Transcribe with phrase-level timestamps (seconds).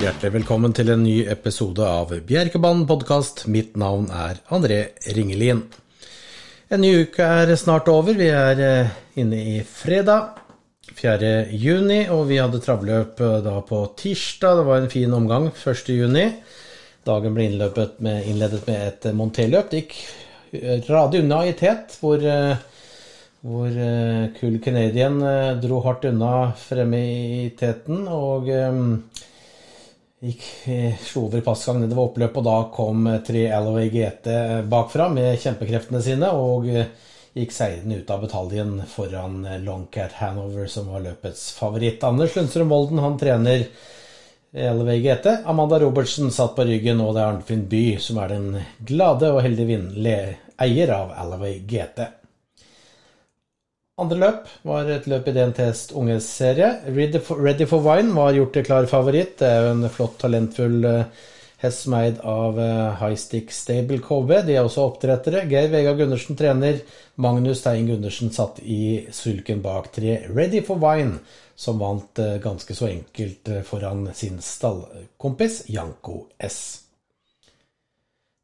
[0.00, 3.42] Hjertelig velkommen til en ny episode av Bjerkebanen podkast.
[3.52, 4.78] Mitt navn er André
[5.12, 5.60] Ringelien.
[6.72, 8.16] En ny uke er snart over.
[8.16, 10.40] Vi er eh, inne i fredag
[10.96, 11.34] 4.
[11.52, 14.62] juni, og vi hadde travløp eh, da på tirsdag.
[14.62, 15.92] Det var en fin omgang 1.
[15.92, 16.26] juni.
[17.04, 19.68] Dagen ble med, innledet med et monterløp.
[19.68, 19.98] Det gikk
[20.56, 22.24] eh, radig unna i tet, hvor,
[23.44, 23.80] hvor
[24.40, 25.20] Cool Canadian
[25.60, 28.06] dro hardt unna fremme i teten.
[28.08, 28.48] og
[30.20, 30.42] gikk
[31.00, 34.28] slo over passgang nedover oppløpet, og da kom tre Alloway GT
[34.68, 41.06] bakfra med kjempekreftene sine og gikk seirende ut av betaljen foran Longcat Hanover, som var
[41.06, 42.04] løpets favoritt.
[42.04, 43.64] Anders Lundstrøm Volden han trener
[44.52, 45.40] Alloway GT.
[45.48, 48.48] Amanda Robertsen satt på ryggen, og det er Arnfinn By som er den
[48.84, 50.20] glade og heldige
[50.60, 52.19] eier av Alloway GT.
[54.00, 56.70] Andre løp var et løp i DNTs ungeserie.
[56.88, 59.34] Ready Ready for Wine var gjort til klar favoritt.
[59.42, 61.26] Det er jo en flott, talentfull uh,
[61.60, 64.32] hest som er eid av Highstick High Stick Stable KB.
[64.46, 65.44] De er også oppdrettere.
[65.50, 66.80] Geir Vegard Gundersen trener.
[67.20, 71.20] Magnus Tein Gundersen satt i sulken bak tre Ready for Wine,
[71.52, 76.60] som vant uh, ganske så enkelt foran sin stallkompis Janko S.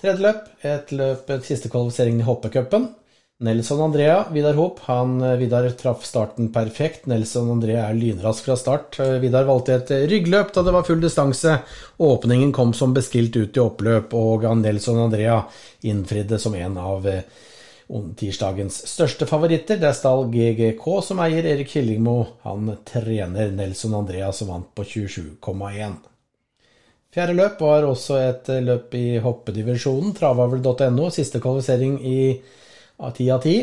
[0.00, 2.92] Tredje løp, et løp, siste kvalifisering i hoppecupen.
[3.40, 4.80] Nelson Andrea, Vidar Hop.
[4.80, 7.06] Han, eh, Vidar traff starten perfekt.
[7.06, 9.00] Nelson Andrea er lynrask fra start.
[9.00, 11.58] Eh, Vidar valgte et ryggløp da det var full distanse.
[11.96, 15.40] Åpningen kom som bestilt ut i oppløp, og Nelson Andrea
[15.80, 17.22] innfridde som en av eh,
[17.88, 19.80] tirsdagens største favoritter.
[19.80, 22.26] Det er stall GGK som eier Erik Killingmo.
[22.42, 25.96] Han trener Nelson Andrea, som vant på 27,1.
[27.10, 30.12] Fjerde løp var også et løp i hoppedivisjonen.
[30.12, 32.20] Travavel.no, siste kvalifisering i
[33.00, 33.58] av ti av ti.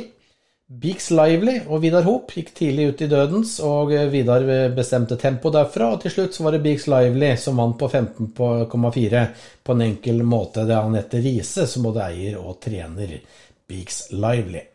[0.68, 4.44] Beaks Lively og Vidar Hop gikk tidlig ut i dødens, og Vidar
[4.76, 5.94] bestemte tempo derfra.
[5.96, 9.22] Og til slutt så var det Beaks Lively som vant på 15,4
[9.64, 10.66] på en enkel måte.
[10.68, 13.16] Det er Anette Riise som både eier og trener
[13.68, 14.66] Beaks Lively.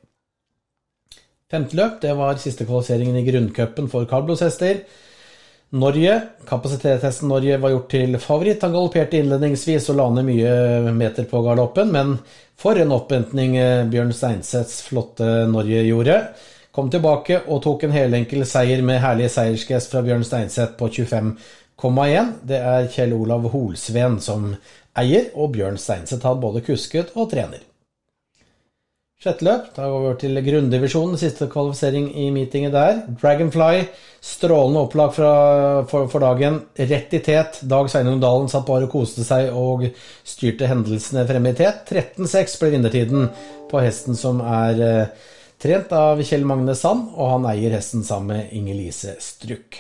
[1.53, 4.87] Femte løp det var siste kvalifiseringen i grunncupen for kaldblodshester.
[5.73, 8.61] Norge, kapasitetstesten Norge var gjort til favoritt.
[8.61, 12.11] Han galopperte innledningsvis og la ned mye meter på galoppen, men
[12.61, 16.19] for en opphentning eh, Bjørn Steinsets flotte Norge gjorde.
[16.77, 22.33] Kom tilbake og tok en helenkel seier med herlig seiersgest fra Bjørn Steinseth på 25,1.
[22.53, 24.51] Det er Kjell Olav Holsveen som
[24.93, 27.65] eier, og Bjørn Steinseth har både kusket og trener.
[29.23, 29.69] Sjette løp.
[29.77, 31.19] Da går vi over til grunndivisjonen.
[31.21, 33.05] Siste kvalifisering i meetinget der.
[33.21, 33.85] Dragonfly.
[34.23, 35.35] Strålende opplag fra,
[35.91, 36.59] for, for, dagen.
[36.75, 37.61] Rett i tet.
[37.71, 39.87] Dag Sveinung Dalen satt bare og koste seg og
[40.27, 41.87] styrte hendelsene fremme i tet.
[41.87, 43.31] 13-6 ble vinnertiden
[43.71, 45.31] på hesten som er eh,
[45.63, 49.79] trent av Kjell Magne Sand, og han eier hesten sammen med Inger-Lise Struck.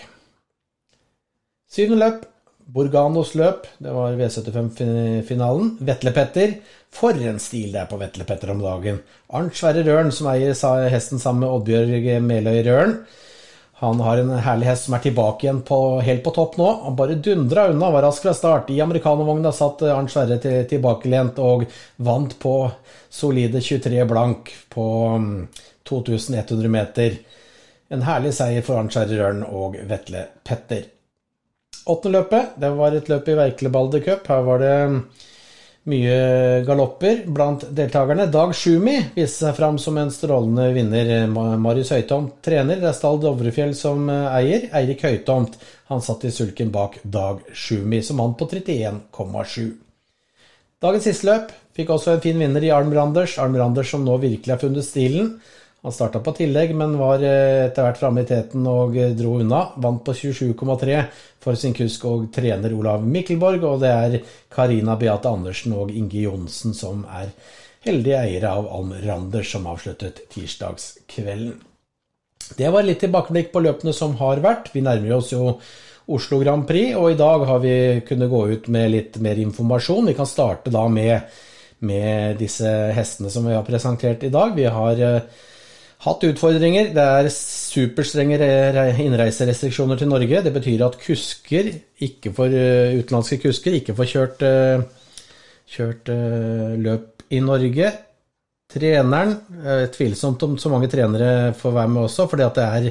[1.66, 2.28] Syvende løp.
[2.66, 3.66] Borganos løp.
[3.78, 5.74] Det var V75-finalen.
[5.80, 6.54] Vetle-Petter.
[6.92, 9.00] For en stil det er på Vetle-Petter om dagen.
[9.32, 10.54] Arnt Sverre Røren, som eier
[10.92, 12.96] hesten sammen med Oddbjørg Meløy Røren.
[13.82, 16.68] Han har en herlig hest som er tilbake igjen på, helt på topp nå.
[16.84, 18.70] Han bare dundra unna, var rask fra start.
[18.70, 21.64] I amerikanervogna satt Arnt Sverre til, tilbakelent og
[22.06, 22.54] vant på
[23.10, 24.86] solide 23 blank på
[25.90, 27.18] 2100 mm, meter.
[27.90, 30.86] En herlig seier for Arnt Sverre Røren og Vetle Petter.
[31.90, 34.28] Åttende løpet, det var et løp i Verklebalde Cup.
[34.30, 34.74] Her var det
[35.90, 38.28] mye galopper blant deltakerne.
[38.30, 41.10] Dag Sjumi viste seg fram som en strålende vinner.
[41.58, 42.78] Marius Høytomt trener.
[42.78, 44.68] Det er Stall Dovrefjell som eh, eier.
[44.78, 45.58] Eirik Høytomt
[45.90, 49.72] han satt i sulken bak Dag Sjumi, som vant på 31,7.
[50.82, 53.34] Dagens siste løp fikk også en fin vinner i Arn Branders.
[53.42, 55.34] Arn Branders som nå virkelig har funnet stilen.
[55.82, 59.34] Han starta på tillegg, men var eh, etter hvert framme i teten og eh, dro
[59.42, 59.64] unna.
[59.82, 61.00] Vant på 27,3
[61.42, 64.16] for sin kusk og trener Olav Mikkelborg, og det er
[64.52, 67.34] Karina Beate Andersen og Inge Johnsen som er
[67.82, 71.58] heldige eiere av Alm Randers, som avsluttet tirsdagskvelden.
[72.56, 74.70] Det var litt tilbakeblikk på løpene som har vært.
[74.74, 75.56] Vi nærmer oss jo
[76.12, 80.10] Oslo Grand Prix, og i dag har vi kunnet gå ut med litt mer informasjon.
[80.10, 81.32] Vi kan starte da med,
[81.86, 84.54] med disse hestene som vi har presentert i dag.
[84.54, 85.48] Vi har eh,
[86.02, 86.90] hatt utfordringer.
[86.94, 88.38] Det er superstrenge
[89.04, 90.42] innreiserestriksjoner til Norge.
[90.44, 91.72] Det betyr at kusker,
[92.34, 95.18] for eh, utenlandske kusker, ikke får kjørt, eh,
[95.76, 97.92] kjørt eh, løp i Norge.
[98.72, 99.34] Treneren
[99.92, 102.86] Tvilsomt om så mange trenere får være med også, fordi det er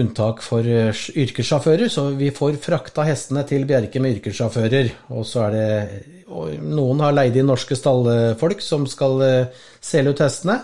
[0.00, 1.90] unntak for yrkessjåfører.
[1.92, 4.88] Så vi får frakta hestene til Bjerke med yrkessjåfører.
[5.12, 9.20] Og så er det Noen har leid inn norske stallfolk som skal
[9.84, 10.56] selge ut hestene.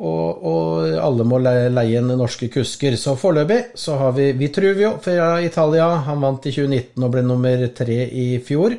[0.00, 2.96] Og, og, alle må leie inn norske kusker.
[2.96, 5.88] Så foreløpig så har vi Vitruvio fra Italia.
[6.08, 8.78] Han vant i 2019 og ble nummer tre i fjor.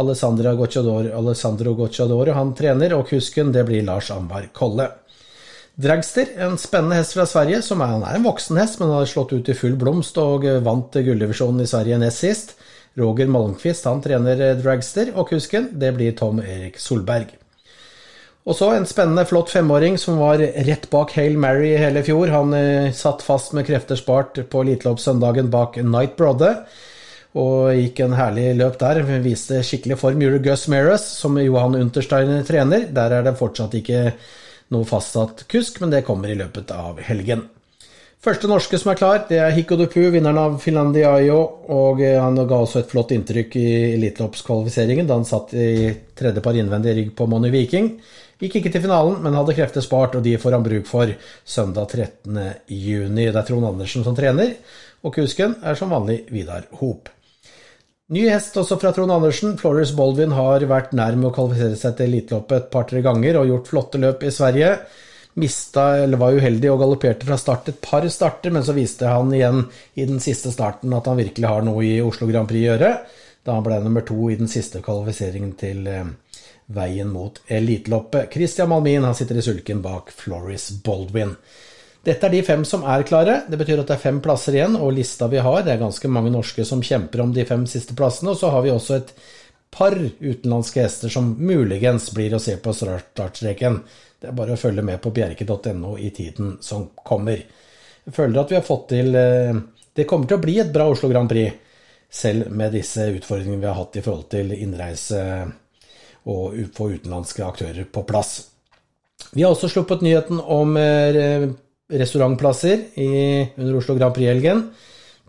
[0.00, 4.86] Alessandro Gocciadoro, Alessandro Gocciadoro han trener, og kusken det blir Lars Ambar Kolle.
[5.80, 9.08] Dragster, en spennende hest fra Sverige, som er, han er en voksen hest, men har
[9.08, 12.56] slått ut i full blomst og vant gulldivisjonen i Sverige nest sist.
[13.00, 17.32] Roger Malmqvist han trener Dragster, og kusken det blir Tom Erik Solberg.
[18.50, 22.32] Og så en spennende, flott femåring som var rett bak Hale Mary hele fjor.
[22.34, 26.64] Han eh, satt fast med krefter spart på eliteløpssøndagen bak Night Brother.
[27.38, 29.04] Og gikk en herlig løp der.
[29.22, 30.24] Viste skikkelig form.
[30.24, 32.88] Gjorde Gus Meres, som Johan Untersteiner trener.
[32.90, 34.16] Der er det fortsatt ikke
[34.74, 37.44] noe fastsatt kusk, men det kommer i løpet av helgen.
[38.20, 41.38] Første norske som er klar, det er Hikko Dupu, vinneren av Finlandiaio.
[41.70, 46.58] Og han ga også et flott inntrykk i eliteløpskvalifiseringen da han satt i tredje par
[46.58, 47.94] innvendig rygg på Money Viking.
[48.40, 51.12] Gikk ikke til finalen, men hadde krefter spart, og de får han bruk for
[51.44, 53.10] søndag 13.6.
[53.12, 54.54] Det er Trond Andersen som trener,
[55.04, 57.10] og kusken er som vanlig Vidar Hop.
[58.10, 59.52] Ny hest også fra Trond Andersen.
[59.60, 63.52] Flores Bolvin har vært nær med å kvalifisere seg til eliteløpet et par-tre ganger og
[63.52, 64.72] gjort flotte løp i Sverige.
[65.38, 69.30] Mista, eller var uheldig og galopperte fra start et par starter, men så viste han
[69.36, 69.62] igjen
[69.94, 72.90] i den siste starten at han virkelig har noe i Oslo Grand Prix å gjøre,
[73.44, 76.12] da han ble nummer to i den siste kvalifiseringen til eh,
[76.74, 78.30] veien mot eliteloppet.
[78.32, 81.34] Christian Malmin han sitter i sulken bak Floris Baldwin.
[82.04, 83.42] Dette er de fem som er klare.
[83.50, 86.08] Det betyr at det er fem plasser igjen, og lista vi har, det er ganske
[86.08, 88.32] mange norske som kjemper om de fem siste plassene.
[88.32, 89.12] Og så har vi også et
[89.70, 93.80] par utenlandske hester som muligens blir å se på startstreken.
[94.20, 97.44] Det er bare å følge med på bjerke.no i tiden som kommer.
[98.04, 99.60] Jeg føler at vi har fått til eh,
[99.94, 101.52] Det kommer til å bli et bra Oslo Grand Prix,
[102.10, 105.20] selv med disse utfordringene vi har hatt i forhold til innreise
[106.30, 108.34] og få utenlandske aktører på plass.
[109.32, 111.46] Vi har også sluppet nyheten om eh,
[111.90, 114.64] restaurantplasser under Oslo Grand Prix-helgen.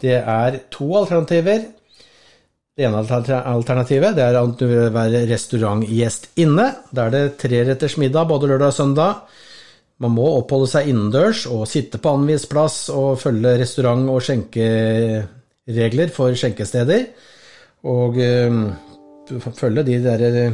[0.02, 1.68] Det er to alternativer.
[2.72, 6.70] Det ene alternativet det er at du vil være restaurantgjest inne.
[6.90, 9.22] Da er det treretters middag både lørdag og søndag.
[10.02, 14.24] Man må oppholde seg innendørs og sitte på anvist plass og følge restaurant- og
[15.68, 17.08] skjenkeregler for skjenkesteder.
[17.84, 18.74] Og øh,
[19.58, 20.54] følge de der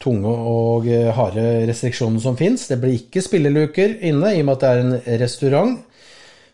[0.00, 2.66] tunge og eh, harde restriksjonene som fins.
[2.70, 5.78] Det blir ikke spilleluker inne, i og med at det er en restaurant.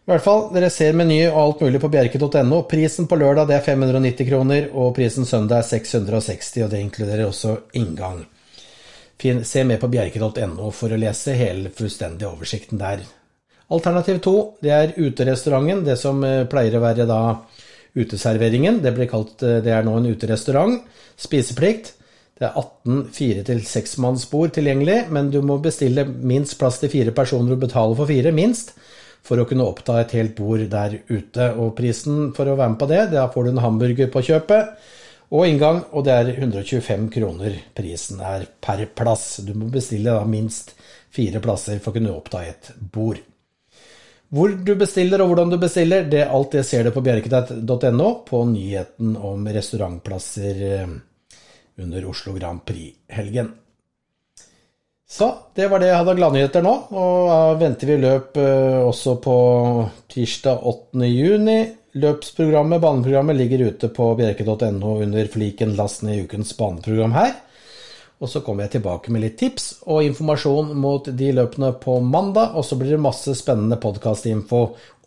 [0.07, 2.63] I hvert fall, Dere ser meny og alt mulig på bjerke.no.
[2.71, 7.57] Prisen på lørdag er 590 kroner, og prisen søndag er 660, og det inkluderer også
[7.79, 8.23] inngang.
[9.19, 13.03] Se med på bjerke.no for å lese hele fullstendige oversikten der.
[13.75, 17.21] Alternativ to det er uterestauranten, det som eh, pleier å være da
[17.97, 18.81] uteserveringen.
[18.85, 20.77] Det, kalt, eh, det er nå en uterestaurant.
[21.19, 21.95] Spiseplikt.
[22.37, 27.15] Det er 18 fire- til seksmannsbord tilgjengelig, men du må bestille minst plass til fire
[27.17, 28.75] personer og betale for fire, minst,
[29.25, 31.49] for å kunne oppta et helt bord der ute.
[31.57, 34.93] Og prisen for å være med på det, da får du en hamburger på kjøpet
[35.33, 39.41] og inngang, og det er 125 kroner prisen er per plass.
[39.43, 40.77] Du må bestille da minst
[41.11, 43.25] fire plasser for å kunne oppta et bord.
[44.29, 48.43] Hvor du bestiller og hvordan du bestiller, det alt det ser du på bjerketat.no på
[48.51, 50.97] nyheten om restaurantplasser eh,
[51.79, 53.53] under Oslo Grand Prix-helgen.
[55.09, 56.75] Så det var det jeg hadde av gladnyheter nå.
[56.99, 59.37] Og venter vi løp eh, også på
[60.11, 61.07] tirsdag 8.
[61.07, 61.59] juni.
[61.97, 67.37] Løpsprogrammet, baneprogrammet, ligger ute på bjerke.no under fliken 'Last ned ukens baneprogram' her.
[68.17, 72.55] Og så kommer jeg tilbake med litt tips og informasjon mot de løpene på mandag.
[72.57, 74.63] Og så blir det masse spennende podkastinfo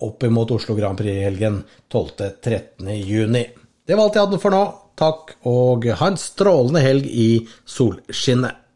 [0.05, 2.93] opp imot Oslo Grand Prix-helgen 12.-13.
[3.01, 3.47] juni.
[3.85, 4.63] Det var alt jeg hadde for nå.
[4.99, 7.29] Takk, og ha en strålende helg i
[7.65, 8.68] solskinnet.